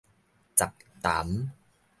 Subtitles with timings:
[0.55, 1.53] 雜談